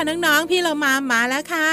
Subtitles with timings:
[0.00, 1.70] ค่ะน้องๆ พี่เรามามาแล้วค่ะ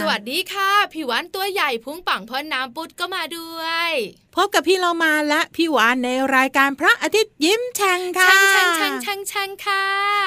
[0.00, 3.90] สวัสดีค่ะ พี่วันตัวใหญ่พุงปังพ่นน้ำปุดก็มาด้วย
[4.36, 9.84] พบกับพี่เรามาและพี่หวานในรายการพระอาทิตย์ยิ้มแฉ่งค่ะช่างช่างช่างช่างช่างค่ะ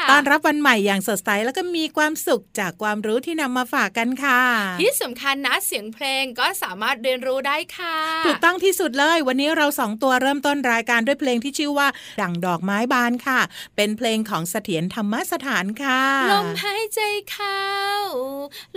[0.10, 4.42] ต้อนรับวันใหม่อย่างสดใสแล้วก็มีความสุขจากความรู้ที่นำมาฝากกันค่ะ
[4.82, 11.88] ที่สำคัญนะเสียงเพลงก็สามารถเรียนรู้ได้ค่ะถูกต้องที่สุดเลยวันนี้เราสองตัวเริ่มต้นรายการด้วยเพลงที่ชื่อว่า
[12.22, 13.40] ดังดอกไม้บานค่ะ
[13.76, 17.00] เป็นเพลงของเสถียรธรรมสถานค่ะลมหายใจ
[17.30, 17.43] เข้า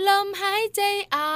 [0.07, 0.81] ลมหายใจ
[1.15, 1.31] ออ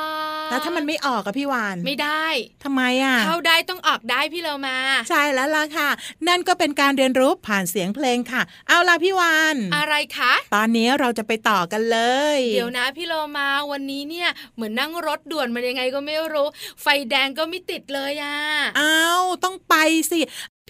[0.46, 2.28] กแล้วถ้ามันไม่ออกอะพี่หวานไม่ได้
[2.64, 4.78] ทำไมอะเข้าได้ต้องออกได้พี่เรามา
[5.10, 5.90] ใช่แล้วล่ะค่ะ
[6.28, 12.00] นั่นก็เป็นการเรียนรู้ผ่านเสียงเพลงค่ะ เอาล่ะพี่วานอะไรคะตอนนี้เราจะไปต่อกันเล
[12.38, 16.48] ย เดี๋ยวนะพี่โลมาวันนี้เนี่ยเหมือนนั่งรถด่วนมันยังไงก็ไม่รู้
[16.82, 18.38] ไฟแดงก็ไม่ติดเลยอะ
[18.80, 19.76] อ้าวต้องไป
[20.12, 20.20] สิ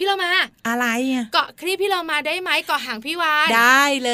[0.01, 0.33] พี่เรามา
[0.67, 4.13] อะไรอะเกาะครีบพี่เรามาได้ไหมเกาะหางพี่วานได้เล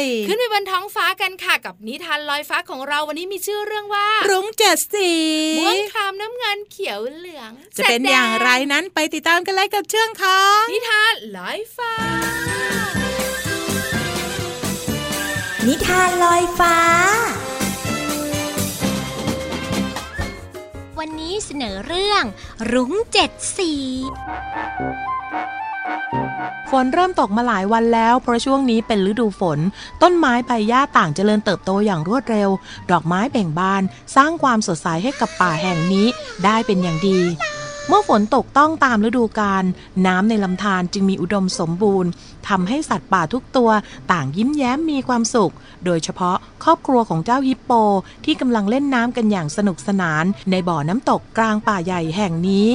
[0.00, 5.12] ย ขึ้นไปบนท้องฟ้ากันค่ะกับนิทานลอยฟ้าของเราวันนี้มีชื่อเรื่องว่า รุ้งเจ็ดสี
[5.58, 11.92] ม่วงครามน้ำเงินเขียวเหลือง จะเป็นอย่างไรนั้นไปติดตามกันเลยกับเชื่องของนิทานลอยฟ้า
[15.66, 16.76] นิทานลอยฟ้า
[20.98, 22.24] วันนี้เสนอเรื่อง
[22.72, 23.72] รุ้งเจ็ดสี
[26.70, 29.58] ฝนเริ่มตกมาหลายวันแล้ว เพราะช่วงนี้เป็นฤดูฝน
[30.02, 32.50] ต้นไม้ใบหญ้าต่างเจริญเติบโตอย่างรวดเร็ว
[32.90, 33.82] ดอกไม้เบ่งบาน
[34.16, 36.06] สร้างความสดใสให้กับป่าแห่งนี้
[36.44, 37.20] ได้เป็นอย่างดี
[37.88, 39.64] เมื่อฝนตกต้องตามฤดูกาล
[40.06, 42.10] น้ำในลำธารจึงมีอุดมสมบูรณ์
[42.48, 43.70] ทำให้สัตว์ป่าทุกตัว
[44.12, 45.52] ต่างยิ้มแย้มมีความสุข
[45.84, 47.72] โดยเฉพาะครอบครัวของเจ้าฮิปโป
[48.24, 52.68] ที่กำลังเล่นน้ำกันอย่างสนุกสนาน ในบ่อน้ำตกกลางป่าใหญ่แห่งนี้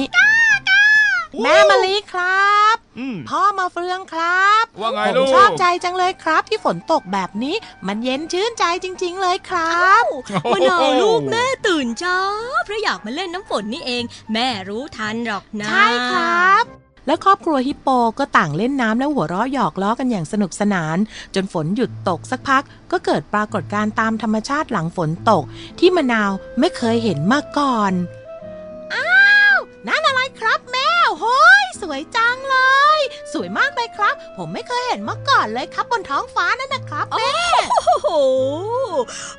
[1.42, 7.56] แม่มะลิครับ อืม พ่อมาเฟืองครับว่าไงผมลูกชอบใจจังเลยครับ ที่ฝนตกแบบนี้
[7.86, 10.04] มันเย็นชื่นใจจริง ๆ เลยครับ
[10.52, 12.20] มะนาวลูกแม่ตื่นเช้า
[12.64, 16.64] เพราะอยากมาเล่นน้ำฝนนี่เอง แม่รู้ทันหรอกนะ ใช่ครับ
[17.06, 17.88] แล้วครอบครัวฮิปโป
[18.18, 20.96] ก็ต่างเล่นน้ำและหัวเราะหยอกล้อกันอย่างสนุกสนาน
[21.34, 22.62] จนฝนหยุดตกสักพัก
[22.92, 25.44] ก็เกิดปรากฏการณ์ตามธรรมชาติหลังฝนตก
[25.78, 27.92] ที่มะนาวไม่เคยเห็นมาก่อน
[31.82, 32.56] สวยจังเล
[32.98, 33.00] ย
[33.32, 37.34] สวยมากเลยครับ ผมไม่เคยเห็นมาก่อนเลยครับบนท้องฟ้านั่นนะครับแม่
[37.70, 38.08] โอ้โห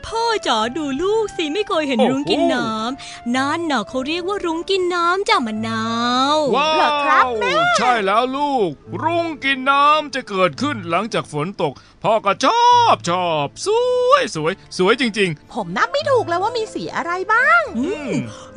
[0.05, 5.83] พ่อจ๋าดูลูกสิไม่เคยเห็นโอ้โหรุ้งกินน้ำนั่นน่ะเขาเรียกว่ารุ้งกินน้ำจ้ามะนา
[6.35, 8.69] วว้าเหรอครับแม่วใช่แล้วลูก
[9.03, 13.67] รุ้งกินน้ำจะเกิดขึ้นหลังจากฝนตก พ่อก็ชอบชอบ ส
[14.09, 18.11] วยสวยสวยจริง ผมนับไม่ถูกเลยว่ามีสีอะไรบ้างอืม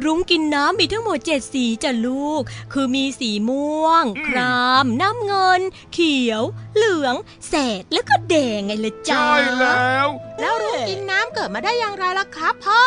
[0.04, 5.60] รุ้งกินน้ำมีทั้งหมดเจ็ดสีจ้ะลูก คือมีสีม่วง อืม คราม น้ำเงิน
[5.92, 6.42] เขียว
[6.76, 7.14] เหลือง
[7.48, 10.08] แสดแล้วก็แดงไงละๆจ้าใช่แล้ว
[10.40, 12.82] แล้วรุ้งกินน้ำเกิดมาได้อย่างไรล่ะครับพ่อ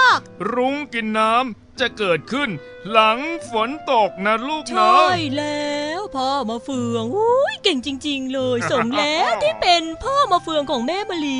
[0.53, 2.49] รุ้งกินน้ำ จะเกิดขึ้น
[2.91, 3.19] หลัง
[3.51, 11.39] ฝนตกนะลูกใช่นะแล้วพ่อมาเฟืองอุ้ยเก่งจริง ๆ เลยสมแล้วที่เป็นพ่อมาเฟืองของแม่มะลิ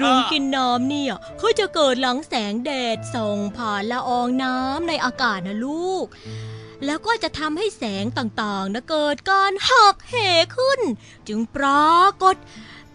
[0.00, 6.06] รุ้งกินน้ำเนี่ยเขาจะเกิดหลังแสงแดดส่องผ่านละอองน้ำในอากาศนะลูก
[6.84, 10.14] แล้วก็จะทำให้แสงต่างๆนะเกิดการหักเห
[10.56, 10.80] ขึ้น
[11.28, 12.36] จึงปรากฏ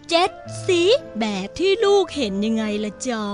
[0.08, 0.30] เจ็ด
[0.66, 0.82] สี
[1.20, 3.26] แบบที่ลูกเห็นยังไงละจ๊ะ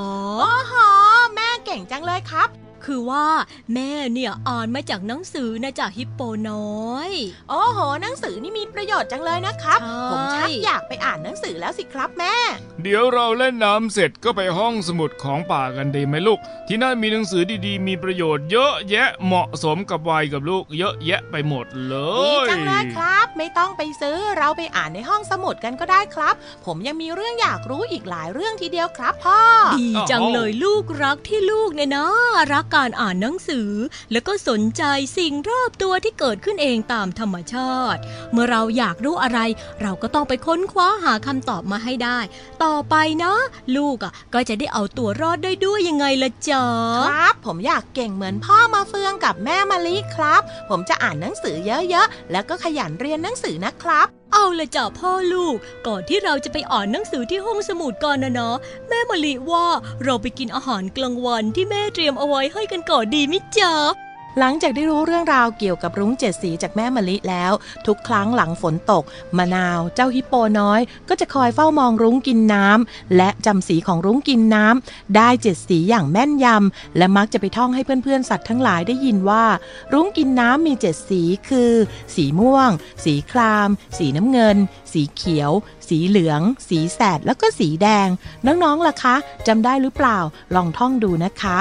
[0.43, 0.89] อ๋อ
[1.35, 2.49] แม่เก่งจังเลยครับ
[2.89, 3.27] คือว่า
[3.75, 6.21] แม่เนี่ยอ่านมาจากหนังสือนะจากฮิปโป
[6.51, 7.11] น้อย
[7.51, 12.35] โอ้โห หนังสือนี่มีประโยชน์จังเลยนะครับใช่ผมชักอยากไปอ่านหนังสือแล้วสิครับแม่
[12.83, 16.39] เดี๋ยวเราเล่นน้ำเสร็จก็ไปห้องสมุดของป่ากันดีไหมลูก
[16.69, 26.35] ที่นั่นมีหนังสือดีๆ มีประโยชน์เยอะแยะเหมาะสมกับวัยกับลูก เยอะแยะไปหมดเลดียจังเลยครับ ไม่ต้องไปซื้อเราไปอ่านในห้องสมุดกันก็ได้ครับ
[26.67, 29.41] ผมยังมีเรื่องอยากรู้อีกหลายเรื่องทีเดียวครับพ่อ
[29.81, 32.09] ดีจังเลยลูกรักที่ลูกเนี่ยนะ
[32.53, 33.71] รักกการอ่านหนังสือ
[34.13, 34.83] แล้วก็สนใจ
[35.17, 38.01] สิ่งรอบตัวที่เกิดขึ้นเองตามธรรมชาติ
[38.33, 39.39] เมื่อเราอยากรู้อะไร
[39.83, 42.19] เราก็ต้องไปค้นคว้าหาคำตอบมาให้ได้
[42.65, 42.95] ต่อไป
[43.25, 43.35] นะ
[43.77, 46.65] ลูกอะก็จะได้เอาตัวรอดได้ด้วยยังไงละจ๊ะ
[47.11, 58.57] ครับ ผมอยากเก่งเหมือนพ่อมาเฟืองกับแม่มะลิครับ ผมจะอ่านหนังสือเยอะๆแล้วก็ขยันเรียนหนังสือนะครับ เอาละจ้ะพ่อลูก ก่อนที่เราจะไปอ่านหนังสือที่ห้องสมุดก่อนนะเนาะ
[58.89, 59.67] แม่มะลิว่า
[60.05, 64.08] เราไปกินอาหารกลางวันที่แม่เตรียมเอาไว้ให้กันก่อนดีมิจ๊ะ
[64.39, 67.53] หลังจากได้รู้เรื่องราวเกี่ยวกับรุ้งเจ็ดสีจากแม่มะลิแล้ว
[67.87, 69.05] ทุกครั้งหลังฝนตก
[69.39, 79.45] มะนาวเจ้าฮิปโปน้อย ก็จะคอยเฝ้ามองรุ้งกินน้ำและจำสีของรุ้งกินน้ำได้เจ็ดสีอย่างแม่นยำและมักจะไปท่องให้เพื่อนๆสัตว์ทั้งหลายได้ยินว่า
[79.93, 81.73] รุ้งกินน้ำมีเจ็ดสีคือ
[82.15, 82.71] สีม่วง
[83.05, 84.57] สีคราม สีน้ำเงิน
[84.93, 85.51] สีเขียว
[85.89, 88.09] สีเหลือง สีแสดแล้วก็สีแดง
[88.47, 89.17] น้องๆล่ะคะ
[89.47, 90.19] จำได้หรือเปล่า
[90.55, 91.61] ลองท่องดูนะคะ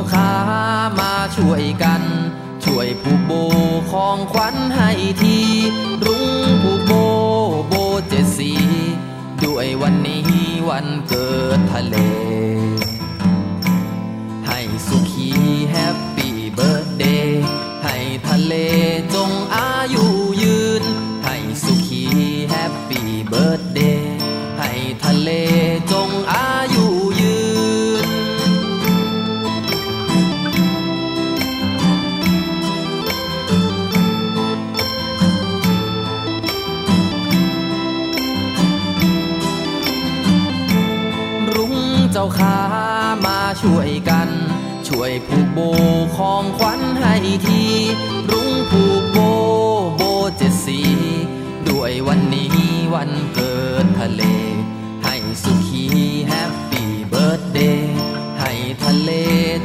[0.00, 0.32] เจ้าขา
[1.00, 2.02] มาช่วยกัน
[2.64, 3.32] ช่วยผูกโบ
[3.92, 4.90] ของขวัญให้
[5.22, 5.36] ที
[6.04, 6.26] รุ้ง
[6.62, 6.92] ผูกโบ
[7.68, 7.74] โบ
[8.08, 8.52] เจ็ดสี
[9.44, 10.24] ด้วยวันนี้
[10.68, 11.96] วันเกิดทะเล
[43.60, 44.28] ช่วยกัน
[44.88, 45.58] ช่วยผูกโบ
[46.16, 47.14] ของขวัญให้
[47.46, 47.62] ที
[48.30, 49.18] รุ้งผูกโบ
[49.96, 50.02] โบ
[50.36, 50.80] เจ็ดสี
[51.68, 52.52] ด้วยวันนี้
[52.94, 54.22] วันเกิดทะเล
[55.04, 55.84] ให้สุขี
[56.28, 57.96] Happy Birthday
[58.40, 58.52] ให้
[58.84, 59.10] ทะเล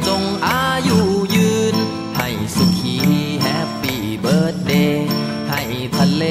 [0.06, 0.98] จงอายุ
[1.34, 1.76] ยืน
[2.16, 2.96] ให้สุขี
[3.42, 5.08] Happy Birthday
[5.50, 5.62] ให้
[5.96, 6.24] ทะเล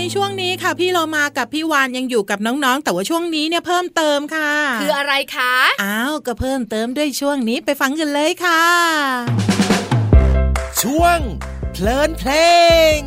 [0.00, 8.64] นช่วงนี้ค่ะพี่เรามากับพี่วานยังอยู่กับน้องๆ แต่ว่าช่วงนี้เนี่ยเพิ่มเติมค่ะ คืออะไรคะอ้าวก็เพิ่มเติมด้วยช่วงนี้ไปฟังกันเลยค่ะ
[10.82, 11.18] ช่วง
[11.72, 12.30] เพลินเพล
[12.96, 12.98] ง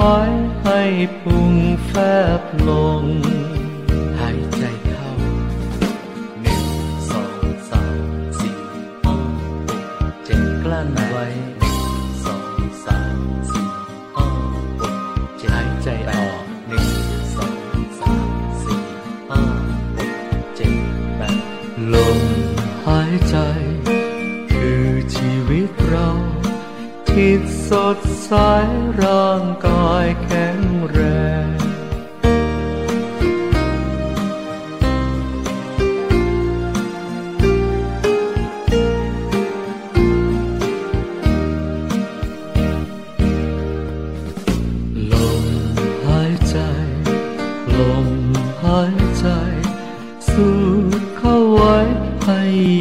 [0.00, 0.04] มไป
[0.62, 0.80] ให้
[1.22, 1.52] พุง
[1.86, 1.92] แฟ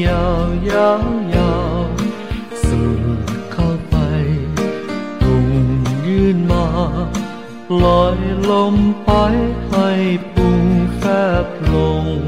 [0.08, 1.04] ยาวยาว
[1.36, 1.90] ยาว
[2.66, 2.82] สู
[3.18, 3.20] ด
[3.52, 3.96] เข้าไป
[5.22, 5.48] ตุง
[6.08, 6.68] ยื่นมา
[7.84, 8.20] ลอย
[8.50, 9.12] ลมไป
[9.70, 9.90] ให้
[10.36, 10.64] ปุง
[10.98, 11.04] แฟ
[11.46, 12.27] บลง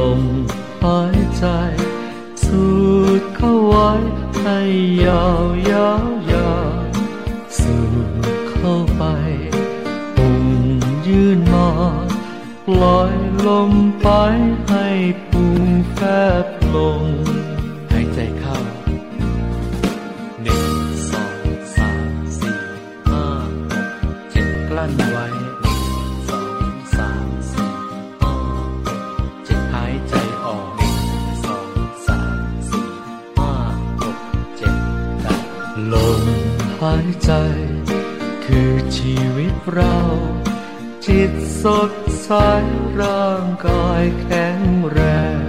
[0.00, 0.22] ลม
[0.82, 1.44] หายใจ
[2.44, 2.64] สู
[3.20, 3.90] ดเข้าไว้
[4.42, 4.58] ให้
[5.04, 6.82] ยาวยาวยาว
[7.58, 7.76] สู
[8.06, 9.02] ดเข้าไป
[10.14, 10.44] พุง
[11.06, 11.70] ยื่นมา
[12.66, 13.14] ปล่อย
[13.46, 14.08] ลมไป
[14.68, 14.86] ให้
[15.30, 15.98] ปุ่งแฟ
[16.44, 17.09] บลง
[37.32, 37.38] ใจ
[38.44, 39.96] คือชีวิตเรา
[41.06, 41.32] จิต
[41.62, 42.30] สดใส
[43.00, 44.60] ร่างกายแข็ง
[44.90, 45.00] แร
[45.38, 45.39] ง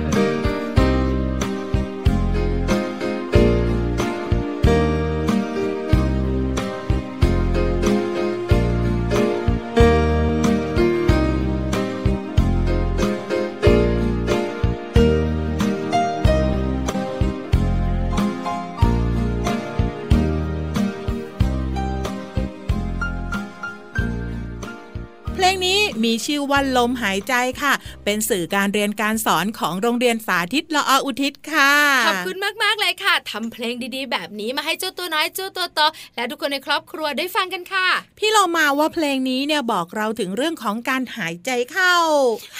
[26.11, 27.73] มีชื่อว่าลมหายใจค่ะ
[28.05, 31.73] เป็นสื่อการเรียนการสอนของโรงเรียนสาธิตละออุทิศค่ะ
[32.07, 35.79] ขอบคุณมากๆเลยค่ะทำเพลงดีๆ แบบนี้มาให้เจ้าตัวน้อยเจ้าตัวโต
[36.15, 37.87] และทุกคนในครอบครัวได้ฟังกันค่ะ
[38.19, 41.95] พี่เรามาว่าเพลงนี้เนี่ยบอกเราถึงเรื่องของการหายใจเข้า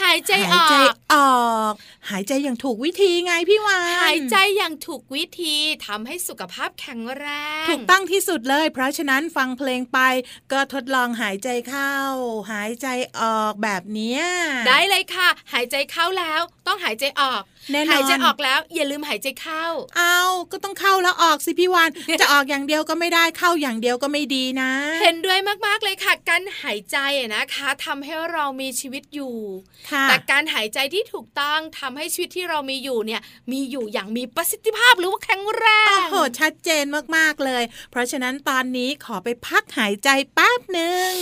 [0.01, 1.15] หายใจอหายอใจกอ
[1.50, 1.74] อก
[2.10, 5.55] หายใจอย่างถูกวิธีไงพี่วานหายใจอย่างถูกวิธี
[5.88, 7.25] ทำให้สุขภาพแข็งแร
[7.63, 10.00] ง ถูกต้องที่สุดเลย เพราะฉะนั้นฟังเพลงไป
[10.51, 11.96] ก็ทดลองหายใจเข้า
[12.51, 12.88] หายใจ
[13.20, 14.22] ออกแบบเนี้ย
[14.68, 19.66] ได้เลยค่ะ หายใจเข้าแล้ว ต้องหายใจออกแน่นอนหายใจออกแล้ว อย่าลืมหายใจเข้า
[19.98, 20.20] เอา
[20.52, 21.90] ก็ต้องเข้าแล้วออกสิพี่วาน
[22.22, 24.72] จะออกอย่างเดียวก็ไม่ได้เข้าอย่างเดียวก็ไม่ดีนะ
[25.02, 29.36] เห็นด้วยมากๆเลยค่ะ การหายใจอะนะคะทำให้เรามีชีวิตอยู่
[29.92, 33.22] ค่ะแต่การหายใจที่ถูกต้องทำให้ชีวิตที่เรามีอยู่เนี่ย
[33.52, 41.14] มีอยู่อย่างมีประสิทธิภาพหรือว่าแข็งแรงโอ้โหชัดเจนมากๆเลย เพราะฉะนั้นตอนนี้ขอไปพักหายใจแป๊บหนึ่ง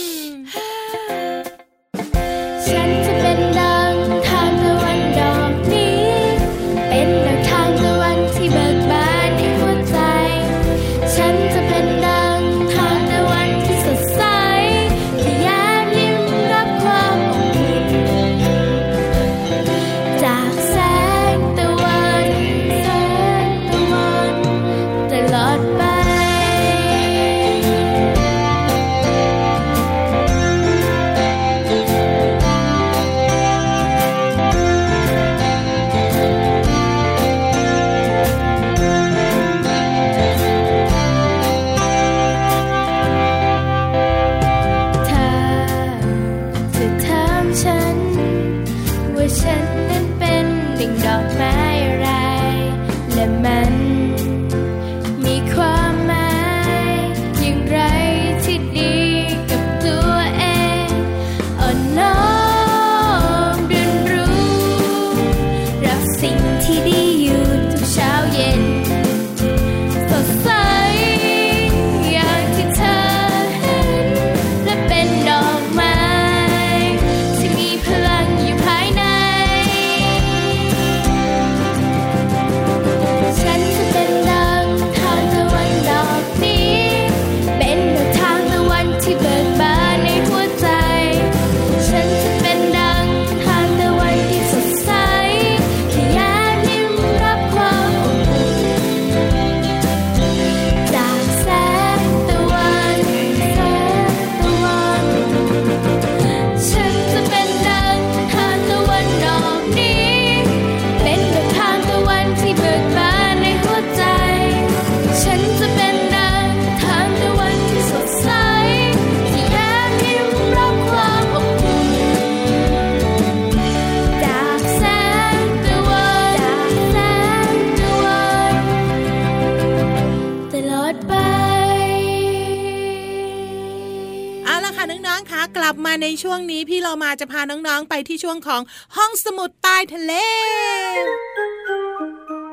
[137.90, 138.62] ไปที่ช่วงของ
[138.98, 140.14] ห้องสมุดใต้ทะเล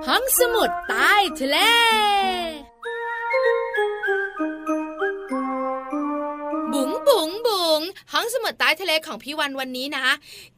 [0.09, 1.59] ห้องสมุดใต้ทะเล
[6.72, 7.81] บุ๋งบุ๋งบุ๋ง
[8.12, 10.07] ห้องสมุดใต้ทะเลของพี่วันวันนี้นะ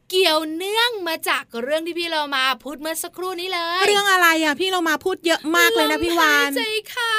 [0.09, 7.18] เกี่ยวเนื่องมาจากเรื่องที่พี่เรามาพูดเมื่อสักครู่นี้เลย เรื่องอะไรอะพี่เรามาพูดเยอะมากเลยนะพี่วานลมหยใจเข้าอ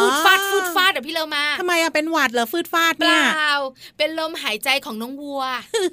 [0.00, 3.56] ฟูดฟาดฟูดฟาดอะพี่เรามาทำไมอะเป็นหวัดเหรอฟืดฟาดเปเนี่ยล่า
[3.98, 5.42] เป็นลมหายใจของน้องวัว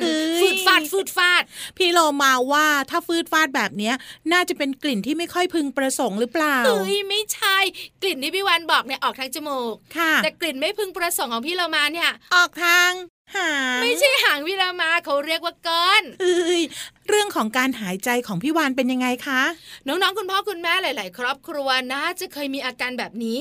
[0.01, 1.43] เฮ้ยฟูดฟาดฟูดฟาด
[1.77, 3.95] พี่โลมาว่าถ้าฟืดฟาดแบบเนี้ย
[4.31, 7.57] น่าจะเป็นกลิ่นที่ไม่ค่อยพึงประสงค์หรือเปล่าเฮ้ยไม่ใช่
[8.01, 12.91] กลิ่นที่พี่วันบอกเนี่ยออกทางจมูกค่ะแต่กลิ่นไม่พึงประสงค์ของพี่เรามาเนี่ย ออกทาง
[13.35, 16.61] หางไม่ใช่หางพี่เรามาเขาเรียกว่าก้อนเอ้ย
[17.07, 19.41] เรื่องของการหายใจของพี่วานเป็นยังไงคะ
[19.87, 23.39] น้องๆคุณพ่อคุณแม่หลาย ๆ ครอบครัวน่าจะเคยมีอาการแบบนี้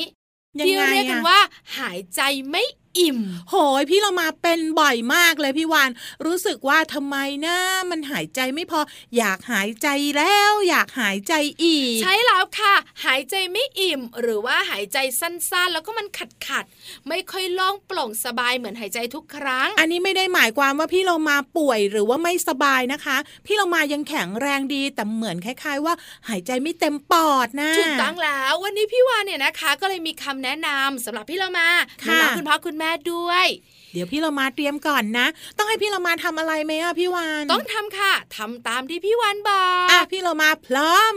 [0.59, 1.41] ยังที่ไงเรียกกันอะว่า
[1.79, 2.21] หายใจ
[2.51, 2.65] ไม่
[2.99, 3.19] อิ่ม
[3.51, 5.91] โหยพี่เรามาเป็นบ่อยมากเลยพี่วาน
[6.27, 7.57] รู้สึกว่าทำไมนะ
[7.91, 8.81] มันหายใจไม่พอ
[9.17, 25.95] อยากหายใจแล้ว อยากหายใจอีก ใช่แล้วค่ะ หายใจไม่อิ่ม หรือว่าหายใจสั้นๆ แล้วก็มันขัดขัดๆไม่ค่อยโล่องโปร่งสบายเหมือนหายใจทุกครั้ง อันนี้ไม่ได้หมายความว่าพี่เรามาป่วยหรือว่าไม่สบายนะคะ พี่เรามายังแข็งแรงดีแต่เหมือนคล้าย ๆ ว่า
[26.29, 31.69] หายใจไม่เต็มปอดนะถูกต้องแล้ว วันนี้พี่วานเนี่ยนะคะ ก็เลยมีคำแนะนำสำหรับพี่เรามา
[32.05, 33.47] ค่ะน้องๆคุณพ่อคุณแม่ด้วย
[33.93, 41.15] เดี๋ยวพี่เรามาเตรียมก่อนนะ ต้องให้พี่เรามาทำอะไรไหมอะพี่วานต้องทำค่ะทำตามที่พี่วานบอกอะพี่เรามาพร้อม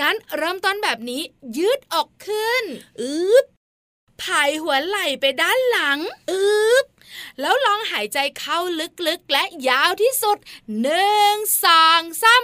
[0.00, 1.22] งั้นเริ่มต้นแบบนี้
[1.56, 2.64] ยืดออกขึ้น
[3.00, 3.44] อึบ
[4.22, 5.98] ผายหัวไหล่ไปด้านหลัง
[6.30, 6.50] อึ
[6.84, 6.86] บ
[7.40, 8.58] แล้วลองหายใจเข้า
[9.06, 10.38] ลึกๆ และยาวที่สุด
[10.80, 11.34] หนึ่ง
[11.64, 12.42] สองสาม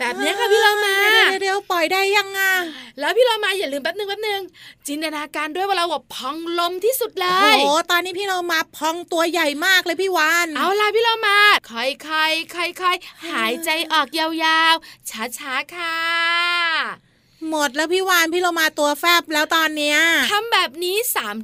[0.00, 0.96] แบบนี้ค่ะพี่เรามา
[1.40, 2.54] เดี๋ยวปล่อยได้ยังอะ
[3.00, 4.40] แล้วพี่เรามาอย่าลืมแป๊บนึงแป๊บนึง
[4.86, 11.38] จินตนาการด้วยว่าเราแบบพองลมที่สุดเลยโอ้ตอนนี้พี่เรามาพองตัวใหญ่มากเลยพี่วานเอาล่ะพี่เรามา
[11.70, 11.86] ค่อ
[12.30, 17.09] ยๆค่อยๆหายใจออกยาวๆช้าๆค่ะ
[17.48, 19.98] หมดแล้วพี่วานพี่เรามาตัวแฟบแล้วตอนเนี้ย
[20.30, 20.96] ทำแบบนี้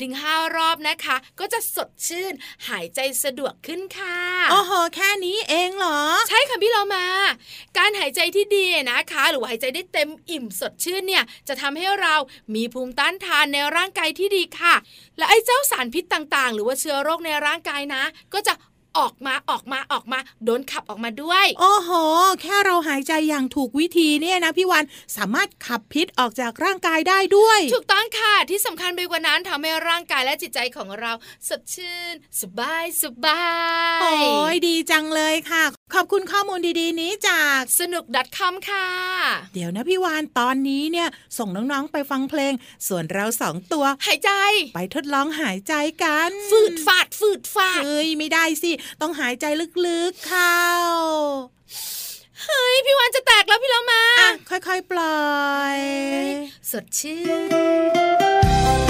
[0.05, 2.33] 3-5 รอบนะคะ ก็จะสดชื่น
[2.69, 4.19] หายใจสะดวกขึ้นค่ะ
[4.51, 7.07] โอ้โหแค่นี้เองเหรอ ใช่ค่ะพี่เรามา
[7.79, 12.15] การหายใจที่ดีนะคะ หรือว่าหายใจได้เต็มอิ่มสดชื่นเนี่ย จะทำให้เรา
[12.55, 14.75] มีภูมิต้านทานในร่างกายที่ดีค่ะ
[15.19, 18.03] และไอ้เจ้าสารพิษต่างๆ หรือว่าเชื้อโรคในร่างกายนะ
[18.35, 18.55] ก็จะ
[18.99, 21.91] ออกมาออกมาออกมาโดนขับออกมาด้วย โอ้โห
[22.43, 24.85] แค่เราหายใจอย่างถูกวิธีเนี่ยนะพี่วาน
[25.17, 31.13] สามารถขับพิษออกจากร่างกายได้ด้วย ถูกต้องค่ะที่สำคัญไปกว่านั้นทำให้ร่างกายและจิตใจของเรา
[31.49, 33.45] สดชื่น สบายสบา
[33.99, 38.05] ยโอ้ยดีจังเลยค่ะ ขอบคุณข้อมูลดีๆ นี้จากสนุก
[38.39, 38.89] .com ค่ะ
[39.55, 42.53] เดี๋ยวนะพี่วานตอนนี้เนี่ยส่งน้องๆไปฟังเพลง
[42.89, 44.31] ส่วนเราสองตัว หายใจ
[44.75, 49.47] ไปทดลองหายใจกัน ฝืดฟาดฝืดฟาดเฮ้ยไม่ได้สิ ต้องหายใจ
[49.87, 50.63] ลึกๆเข้า
[52.45, 55.27] เฮ้ย พี่วานจะแตกแล้วพี่เรามาอะค่อยๆ ปล่อ
[55.77, 55.79] ย
[56.71, 57.21] สดชื่
[58.85, 58.86] น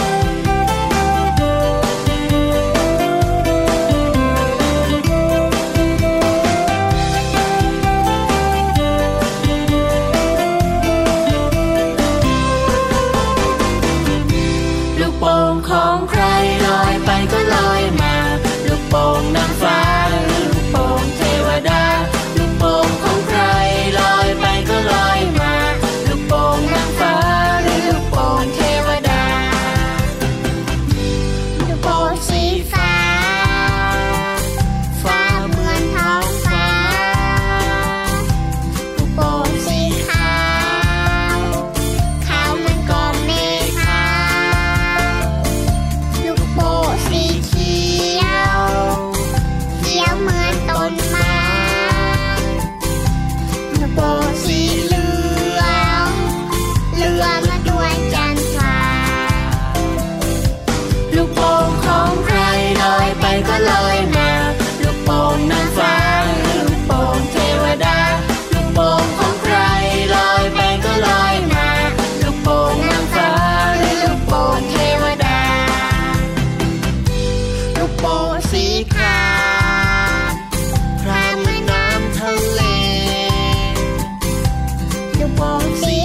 [85.38, 85.95] won't see.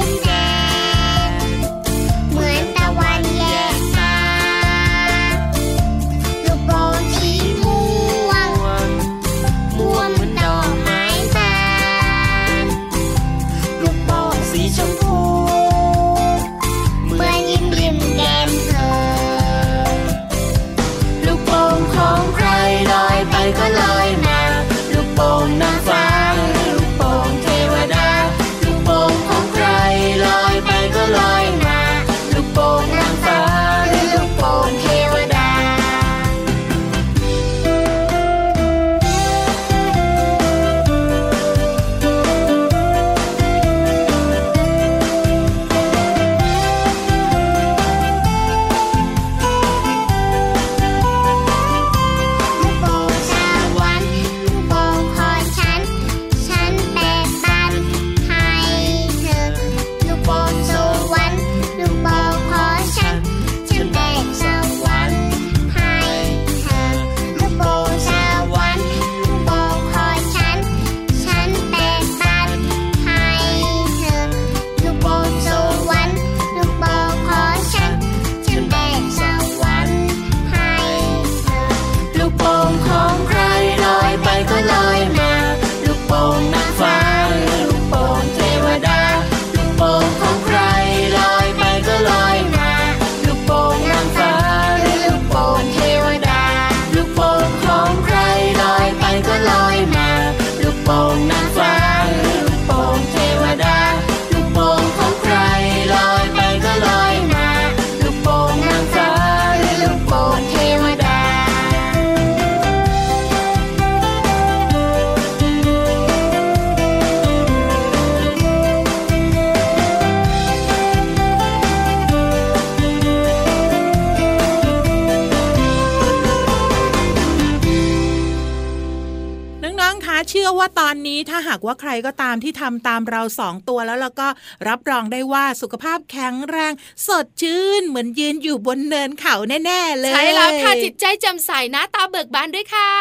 [131.52, 134.28] าหากว่าใครก็ตามที่ทำตามเราสองตัวแล้วแล้วก็
[134.68, 136.74] รับรองได้ว่าสุขภาพแข็งแรง
[137.08, 139.36] สดชื่น เหมือนยืนอยู่บนเนินเขา
[139.66, 142.92] แน่ ๆ เลยใช่แล้วค่ะจิตใจแจ่มใสหน้าตาเบิกบานด้วยค่ะ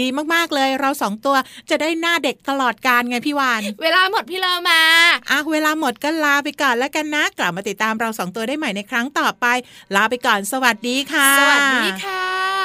[0.00, 1.36] ดีมากๆเลยเราสองตัว
[1.70, 4.82] จะได้หน้าเด็กตลอดการไงพี่วาน เวลาหมดพี่เรามา
[5.30, 9.46] อะเวลาหมดก็ลาไปก่อนแล้วกันนะกลับมาติดตามเราสองตัวได้ใหม่ในครั้งต่อไป
[9.94, 12.59] ลาไปก่อนสวัสดีค่ะ สวัสดีค่ะ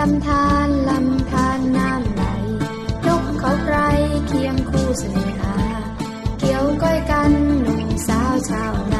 [0.00, 2.22] ลำธารลำธารน้ำไหล
[3.06, 3.76] นกเขาไกร
[4.26, 5.56] เคียงคู่เสน่หา
[6.38, 7.30] เกี่ยวก้อยกัน
[7.62, 8.94] หนุ่มสาวชาวน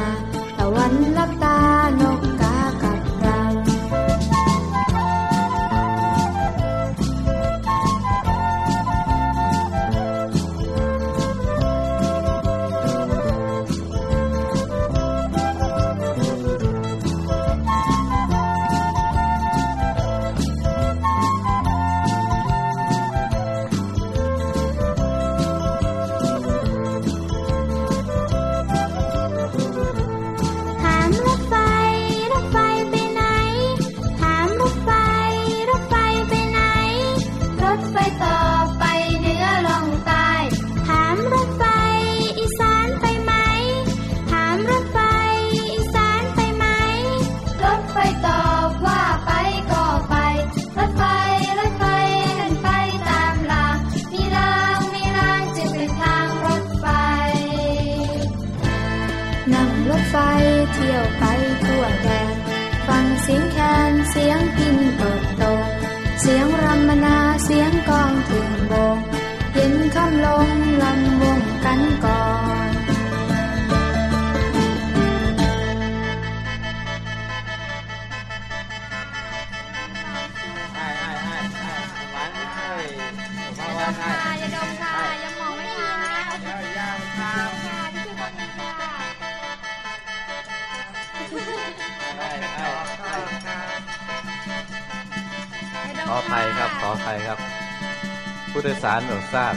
[98.51, 99.53] ผู้โดยสารโปรดทราบ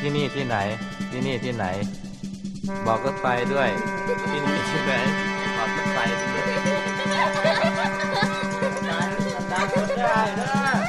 [0.00, 0.56] ที่นี่ที่ไหน
[1.10, 1.66] ที่นี่ที่ไหน
[2.86, 3.68] บอกรถไฟด้วย
[4.30, 4.92] ที่นี่ที่ไหน
[5.56, 5.98] บอกรถไฟ
[6.30, 6.42] ด้วย
[10.80, 10.81] เ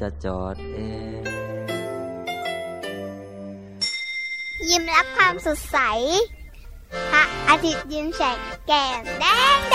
[0.00, 0.78] จะจอดเอ
[1.20, 1.22] ง
[4.68, 5.78] ยิ้มรับความสดใส
[7.10, 9.24] พระอาทิตย์ยิ้มแฉกแก้มแด
[9.56, 9.67] ง